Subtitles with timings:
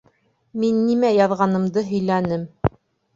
[0.61, 2.49] Мин нимә яҙғанымды һөйләнем.